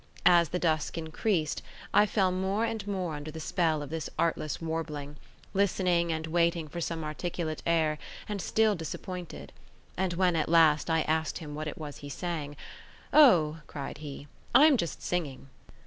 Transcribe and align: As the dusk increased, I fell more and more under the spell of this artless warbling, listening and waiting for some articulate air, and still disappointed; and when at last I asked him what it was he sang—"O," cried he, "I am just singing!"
As 0.25 0.49
the 0.49 0.57
dusk 0.57 0.97
increased, 0.97 1.61
I 1.93 2.07
fell 2.07 2.31
more 2.31 2.65
and 2.65 2.87
more 2.87 3.13
under 3.13 3.29
the 3.29 3.39
spell 3.39 3.83
of 3.83 3.91
this 3.91 4.09
artless 4.17 4.59
warbling, 4.59 5.17
listening 5.53 6.11
and 6.11 6.25
waiting 6.25 6.67
for 6.67 6.81
some 6.81 7.03
articulate 7.03 7.61
air, 7.67 7.99
and 8.27 8.41
still 8.41 8.73
disappointed; 8.73 9.53
and 9.95 10.13
when 10.15 10.35
at 10.35 10.49
last 10.49 10.89
I 10.89 11.03
asked 11.03 11.37
him 11.37 11.53
what 11.53 11.67
it 11.67 11.77
was 11.77 11.97
he 11.97 12.09
sang—"O," 12.09 13.59
cried 13.67 13.99
he, 13.99 14.27
"I 14.55 14.65
am 14.65 14.75
just 14.75 15.03
singing!" 15.03 15.49